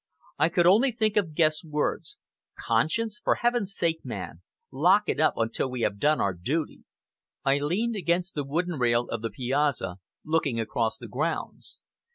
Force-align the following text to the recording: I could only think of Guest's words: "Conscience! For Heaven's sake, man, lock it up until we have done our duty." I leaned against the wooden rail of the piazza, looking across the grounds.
I 0.39 0.49
could 0.49 0.65
only 0.65 0.91
think 0.91 1.15
of 1.15 1.35
Guest's 1.35 1.63
words: 1.63 2.17
"Conscience! 2.59 3.21
For 3.23 3.35
Heaven's 3.35 3.75
sake, 3.75 3.99
man, 4.03 4.41
lock 4.71 5.03
it 5.05 5.19
up 5.19 5.35
until 5.37 5.69
we 5.69 5.81
have 5.81 5.99
done 5.99 6.19
our 6.19 6.33
duty." 6.33 6.85
I 7.45 7.59
leaned 7.59 7.95
against 7.95 8.33
the 8.33 8.43
wooden 8.43 8.79
rail 8.79 9.07
of 9.09 9.21
the 9.21 9.29
piazza, 9.29 9.99
looking 10.25 10.59
across 10.59 10.97
the 10.97 11.07
grounds. 11.07 11.81